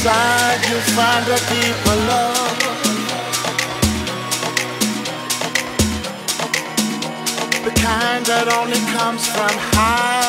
[0.00, 2.58] inside you find a deeper love.
[7.64, 10.19] The kind that only comes from high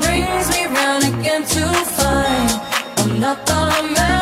[0.00, 1.66] brings me round again to
[1.96, 2.50] find
[2.98, 4.21] I'm not the man.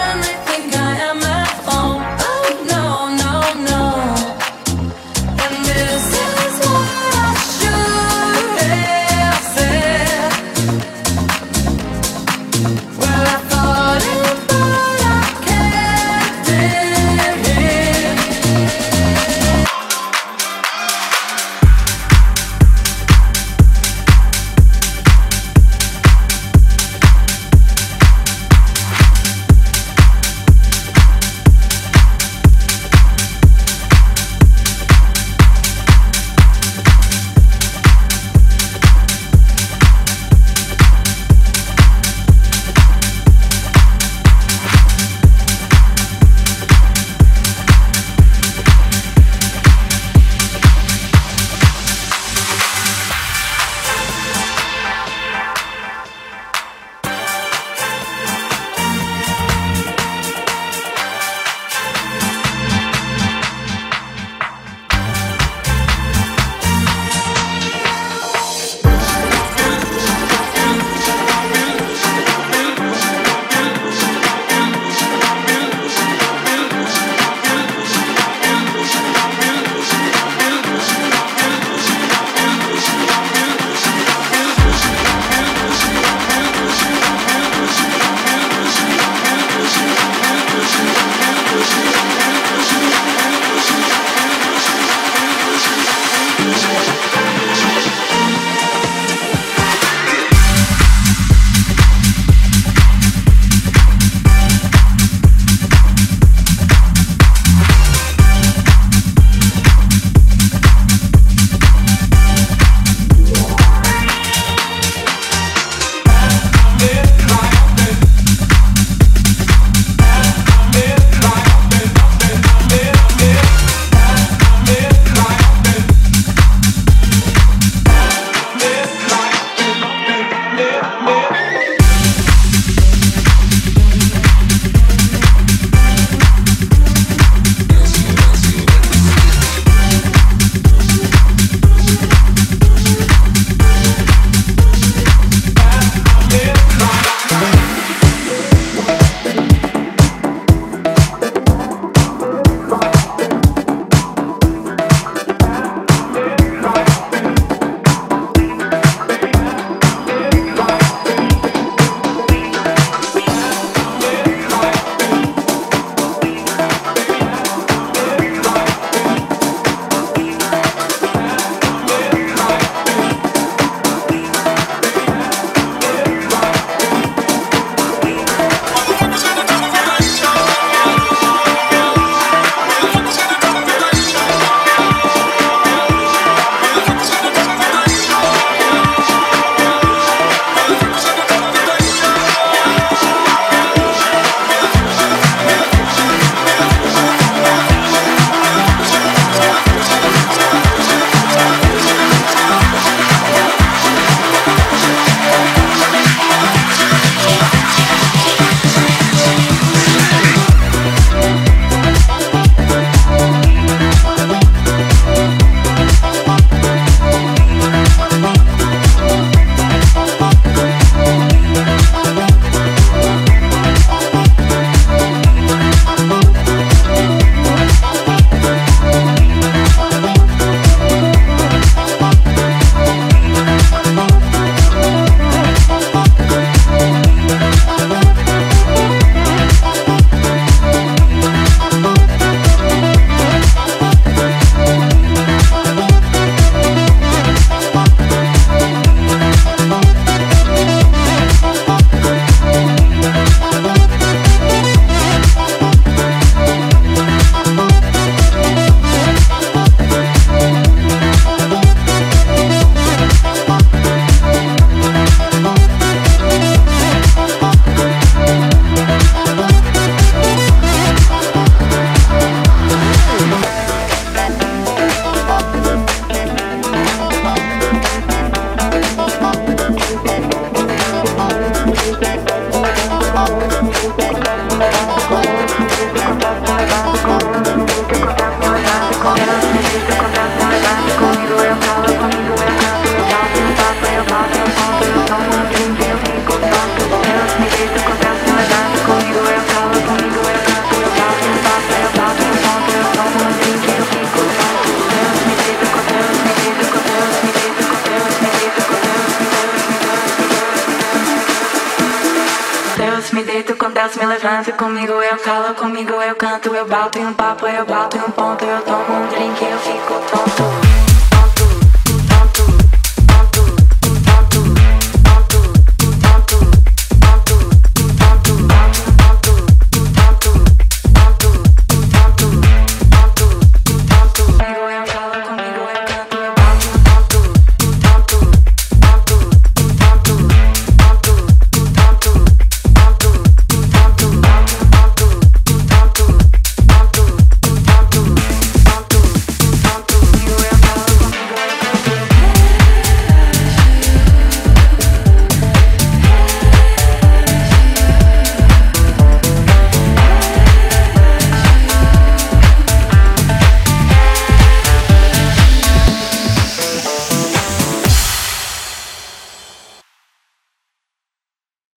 [314.00, 317.98] Me levanta Comigo eu calo, comigo eu canto Eu bato em um papo, eu bato
[317.98, 320.79] em um ponto Eu tomo um drink, eu fico tonto